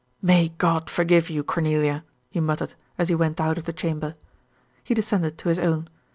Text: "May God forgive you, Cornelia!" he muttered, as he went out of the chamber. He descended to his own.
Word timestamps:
"May 0.23 0.49
God 0.57 0.89
forgive 0.89 1.29
you, 1.29 1.43
Cornelia!" 1.43 2.03
he 2.31 2.39
muttered, 2.39 2.73
as 2.97 3.09
he 3.09 3.13
went 3.13 3.39
out 3.39 3.59
of 3.59 3.65
the 3.65 3.71
chamber. 3.71 4.15
He 4.83 4.95
descended 4.95 5.37
to 5.37 5.49
his 5.49 5.59
own. 5.59 5.89